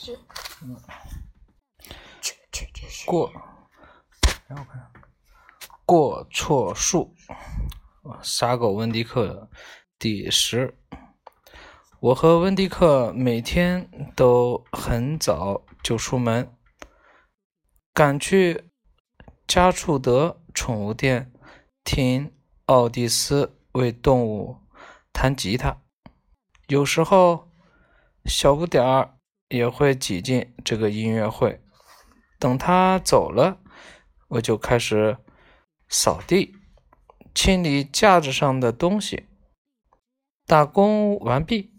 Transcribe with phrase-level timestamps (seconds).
[0.00, 0.16] 是。
[0.62, 0.76] 嗯。
[2.20, 3.32] 去去去过。
[4.46, 4.92] 然后看。
[5.84, 7.12] 过错数。
[8.22, 9.50] 傻狗温迪克
[9.98, 10.78] 第十。
[11.98, 16.56] 我和温迪克每天都很早就出门，
[17.92, 18.70] 赶去
[19.48, 21.32] 加处德宠物店
[21.82, 22.32] 听
[22.66, 24.58] 奥蒂斯为动物
[25.12, 25.82] 弹吉他。
[26.68, 27.50] 有时候，
[28.26, 29.17] 小不点儿
[29.48, 31.60] 也会挤进这个音乐会。
[32.38, 33.60] 等他走了，
[34.28, 35.18] 我就开始
[35.88, 36.56] 扫地、
[37.34, 39.28] 清理架子上的东西。
[40.46, 41.72] 打工完毕。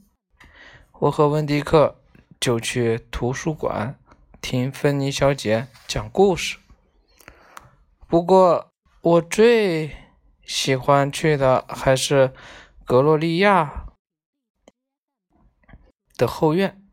[1.00, 2.02] 我和温迪克
[2.42, 3.98] 就去图书馆
[4.42, 6.58] 听芬妮小姐讲故事。
[8.08, 8.70] 不过，
[9.02, 9.96] 我最
[10.44, 12.34] 喜欢去的还是
[12.84, 13.86] 格洛利亚
[16.18, 16.84] 的后院，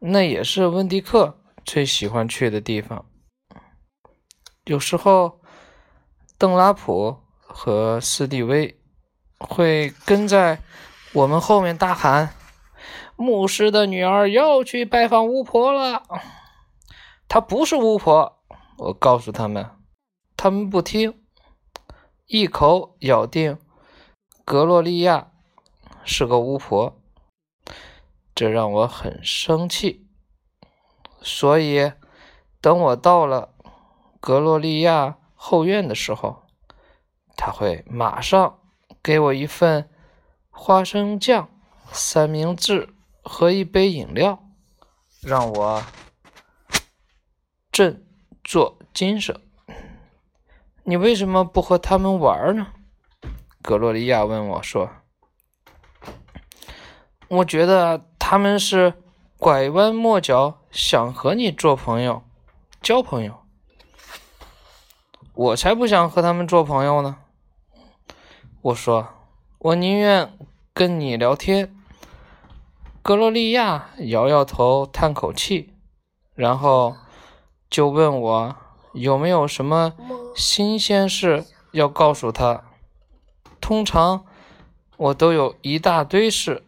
[0.00, 3.04] 那也是温迪克最喜欢去的地方。
[4.64, 5.40] 有时候，
[6.36, 8.80] 邓拉普和斯蒂威
[9.38, 10.60] 会跟在。
[11.14, 12.34] 我们后面大喊
[13.16, 16.02] ：“牧师的女儿要去拜访巫婆了。”
[17.26, 18.42] 她不是巫婆，
[18.76, 19.70] 我告诉他们，
[20.36, 21.18] 他们不听，
[22.26, 23.56] 一口咬定
[24.44, 25.32] 格洛丽亚
[26.04, 27.00] 是个巫婆，
[28.38, 30.06] 这让我很生气。
[31.20, 31.92] 所以，
[32.60, 33.52] 等我到了
[34.20, 36.46] 格洛丽亚后院的时候，
[37.36, 38.60] 他会马上
[39.02, 39.90] 给我一份。
[40.50, 41.48] 花生酱、
[41.90, 42.94] 三明治
[43.24, 44.40] 和一杯饮料，
[45.20, 45.84] 让我
[47.72, 48.06] 振
[48.44, 49.40] 作精神。
[50.84, 52.68] 你为什么不和他们玩呢？
[53.62, 54.90] 格洛丽亚问我说
[57.28, 57.98] ：“我觉得
[58.30, 58.92] 他们是
[59.38, 62.22] 拐弯抹角，想和你做朋友、
[62.82, 63.38] 交朋友。
[65.32, 67.16] 我才不想和他们做朋友呢。”
[68.60, 69.08] 我说。
[69.60, 70.30] 我宁愿
[70.74, 71.74] 跟你聊天。
[73.00, 75.72] 格洛丽亚摇摇头，叹口气，
[76.34, 76.96] 然后
[77.70, 78.56] 就问我
[78.92, 79.94] 有没有什么
[80.36, 82.64] 新鲜事要告诉他。
[83.58, 84.26] 通常
[84.98, 86.67] 我都有一大堆事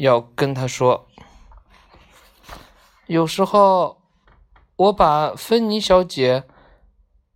[0.00, 1.06] 要跟他说。
[3.06, 4.02] 有时候
[4.76, 6.44] 我把芬妮小姐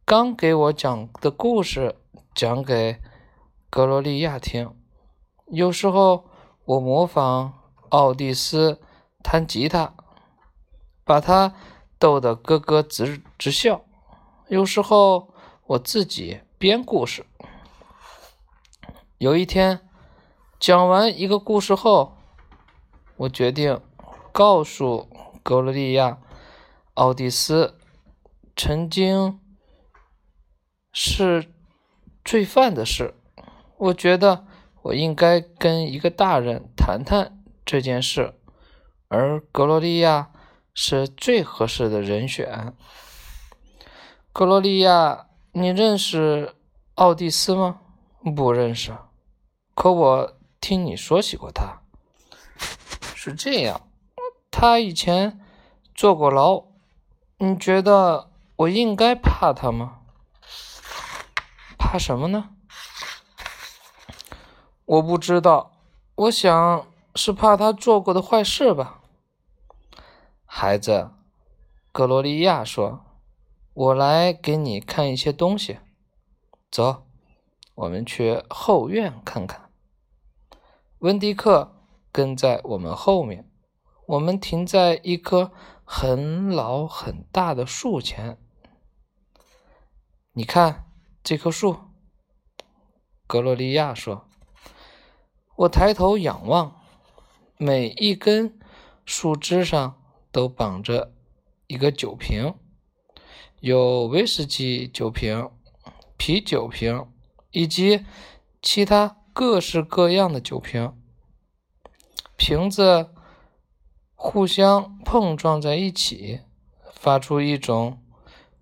[0.04, 1.96] 刚给我讲的故事
[2.34, 3.00] 讲给。
[3.70, 4.72] 格罗利亚听，
[5.48, 6.30] 有时候
[6.64, 7.54] 我模仿
[7.88, 8.80] 奥蒂斯
[9.20, 9.92] 弹吉他，
[11.02, 11.56] 把他
[11.98, 13.84] 逗得咯咯直直笑。
[14.46, 15.34] 有时候
[15.66, 17.26] 我自己编故事。
[19.18, 19.80] 有一天
[20.60, 22.13] 讲完一个故事后，
[23.16, 23.80] 我决定
[24.32, 25.08] 告诉
[25.42, 26.18] 格罗利亚，
[26.94, 27.78] 奥蒂斯
[28.56, 29.38] 曾经
[30.92, 31.52] 是
[32.24, 33.14] 罪犯的事。
[33.76, 34.46] 我觉得
[34.82, 38.34] 我应该跟一个大人谈谈这件事，
[39.08, 40.30] 而格洛丽亚
[40.72, 42.74] 是最合适的人选。
[44.32, 46.54] 格洛丽亚，你认识
[46.94, 47.80] 奥蒂斯吗？
[48.34, 48.96] 不认识，
[49.74, 51.73] 可我听你说起过他。
[53.24, 53.88] 是这样，
[54.50, 55.40] 他以前
[55.94, 56.64] 坐过牢。
[57.38, 60.00] 你觉得我应该怕他吗？
[61.78, 62.50] 怕什么呢？
[64.84, 65.72] 我不知道，
[66.16, 69.00] 我想是怕他做过的坏事吧。
[70.44, 71.10] 孩子，
[71.92, 73.06] 格罗利亚说
[73.72, 75.78] ：“我来给你看一些东西。
[76.70, 77.06] 走，
[77.74, 79.70] 我们去后院看看。”
[81.00, 81.70] 温迪克
[82.14, 83.50] 跟在我们后面，
[84.06, 85.50] 我们停在一棵
[85.82, 88.38] 很老很大的树前。
[90.32, 90.86] 你看
[91.24, 91.76] 这棵树，
[93.26, 94.28] 格罗利亚说。
[95.56, 96.80] 我抬头仰望，
[97.56, 98.60] 每一根
[99.04, 100.00] 树枝上
[100.30, 101.12] 都绑着
[101.66, 102.54] 一个酒瓶，
[103.58, 105.50] 有威士忌酒瓶、
[106.16, 107.08] 啤酒瓶
[107.50, 108.06] 以及
[108.62, 110.96] 其他各式各样的酒瓶。
[112.36, 113.14] 瓶子
[114.14, 116.40] 互相碰撞在一起，
[116.94, 118.02] 发出一种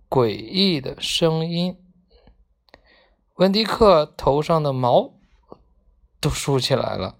[0.08, 1.78] 诡异的声音。
[3.36, 5.14] 温迪克头上的毛。
[6.20, 7.16] 都竖起来了，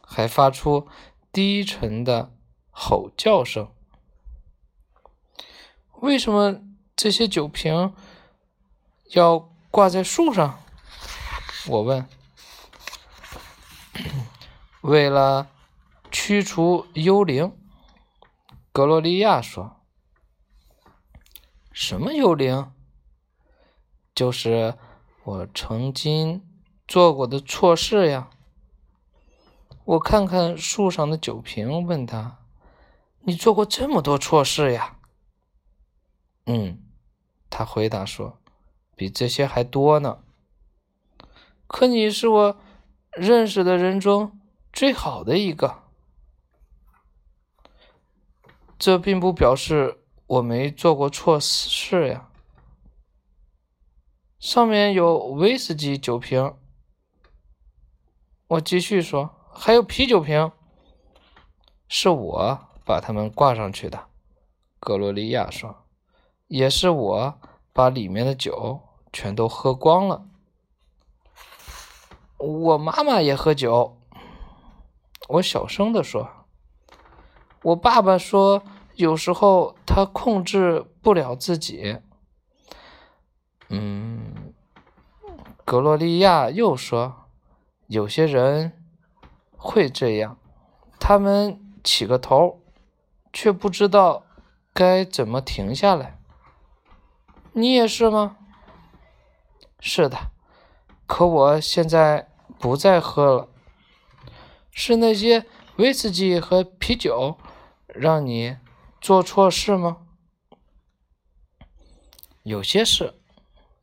[0.00, 0.88] 还发出
[1.30, 2.32] 低沉的
[2.70, 3.70] 吼叫声。
[6.00, 6.62] 为什么
[6.96, 7.94] 这些酒瓶
[9.10, 10.60] 要挂在树上？
[11.68, 12.08] 我问。
[14.80, 15.50] 为了
[16.26, 17.56] 驱除幽灵。
[18.72, 19.76] 格洛利亚说
[21.70, 22.72] ：“什么幽灵？
[24.12, 24.74] 就是
[25.22, 26.44] 我曾经
[26.88, 28.28] 做过的错事呀。”
[29.86, 32.38] 我看看树上的酒瓶，问他
[33.22, 34.98] ：“你做过这么多错事呀
[36.46, 36.82] ？”“嗯。”
[37.48, 38.40] 他回答说
[38.96, 40.24] ：“比这些还多呢。
[41.68, 42.60] ”“可你是我
[43.12, 44.40] 认识的人中
[44.72, 45.82] 最好的一个。”
[48.78, 52.28] 这并不表示我没做过错事呀。
[54.38, 56.54] 上面有威士忌酒瓶，
[58.48, 60.52] 我继续说，还有啤酒瓶，
[61.88, 64.08] 是我把它们挂上去的。
[64.78, 65.86] 格罗利亚说，
[66.46, 67.40] 也是我
[67.72, 68.80] 把里面的酒
[69.10, 70.28] 全都喝光了。
[72.38, 73.98] 我妈妈也喝酒，
[75.28, 76.45] 我小声的说。
[77.62, 78.62] 我爸爸说，
[78.94, 81.98] 有时候他控制不了自己。
[83.68, 84.52] 嗯，
[85.64, 87.26] 格洛利亚又说，
[87.88, 88.72] 有些人
[89.56, 90.38] 会这样，
[91.00, 92.60] 他们起个头，
[93.32, 94.24] 却不知道
[94.72, 96.20] 该怎么停下来。
[97.52, 98.36] 你也是吗？
[99.80, 100.30] 是的，
[101.06, 102.28] 可我现在
[102.58, 103.48] 不再喝了。
[104.70, 107.36] 是那些威士忌和啤酒。
[107.98, 108.56] 让你
[109.00, 109.98] 做错事吗？
[112.42, 113.14] 有些事，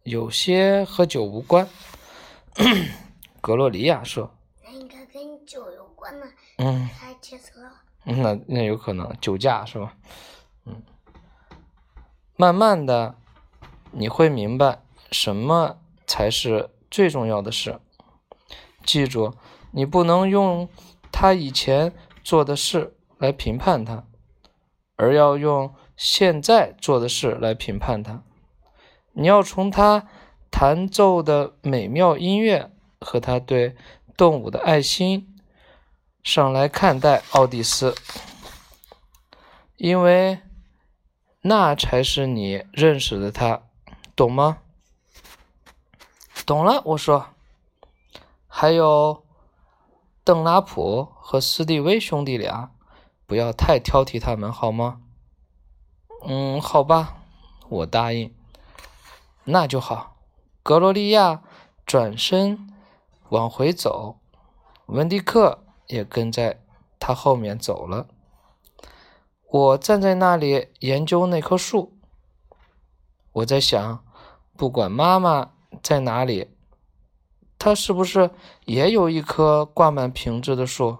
[0.03, 1.67] 有些和酒无关。
[3.41, 4.33] 格洛里亚说
[4.63, 6.25] ：“那应该跟酒有关呢。”
[6.59, 6.89] 嗯。
[6.97, 7.69] 开汽车。
[8.05, 9.97] 那那有可能酒驾是吧？
[10.65, 10.81] 嗯。
[12.35, 13.15] 慢慢的，
[13.91, 14.81] 你会明白
[15.11, 17.81] 什么才是最重要的事。
[18.85, 19.35] 记住，
[19.71, 20.69] 你不能用
[21.11, 21.93] 他以前
[22.23, 22.97] 做的事。
[23.23, 24.05] 来评判他，
[24.97, 28.21] 而要用现在做的事来评判他。
[29.13, 30.09] 你要从他
[30.51, 33.77] 弹奏的美妙音乐和他对
[34.17, 35.39] 动物的爱心
[36.21, 37.95] 上来看待奥蒂斯，
[39.77, 40.39] 因为
[41.43, 43.61] 那才是你认识的他，
[44.17, 44.57] 懂吗？
[46.45, 47.27] 懂了，我说。
[48.47, 49.25] 还有
[50.25, 52.72] 邓拉普和斯蒂威兄弟俩。
[53.33, 55.01] 不要太挑剔他们，好吗？
[56.23, 57.23] 嗯，好吧，
[57.67, 58.31] 我答应。
[59.45, 60.17] 那就好。
[60.61, 61.41] 格罗利亚
[61.83, 62.71] 转身
[63.29, 64.19] 往回走，
[64.85, 66.61] 文迪克也跟在
[66.99, 68.05] 他后面走了。
[69.49, 71.97] 我站在那里研究那棵树。
[73.31, 74.05] 我在想，
[74.55, 76.51] 不管妈妈在哪里，
[77.57, 78.29] 她是不是
[78.65, 80.99] 也有一棵挂满瓶子的树？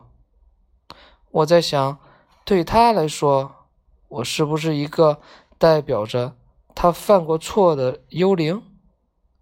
[1.30, 2.00] 我在想。
[2.46, 3.70] 对他来说，
[4.10, 5.22] 我是不是一个
[5.58, 6.36] 代表着
[6.76, 8.62] 他犯过错的幽灵？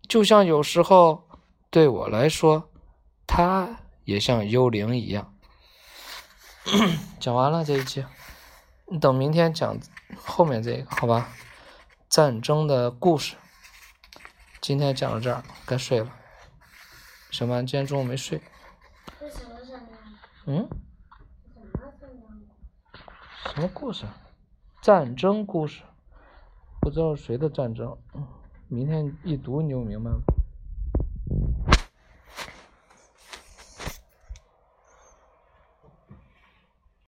[0.08, 1.28] 就像有时候
[1.70, 2.70] 对我来说，
[3.26, 5.34] 他也像幽灵一样。
[7.20, 8.06] 讲完了这一集，
[8.86, 9.78] 你等明天讲
[10.24, 11.30] 后面这个，好吧？
[12.08, 13.36] 战争的故事。
[14.60, 16.12] 今天讲到这儿，该睡了。
[17.32, 18.40] 小曼今天中午没睡。
[20.46, 20.70] 嗯？
[23.62, 24.08] 什么故事？
[24.82, 25.84] 战争故事？
[26.80, 27.96] 不知道谁的战争？
[28.68, 30.20] 明天一读你就明白了。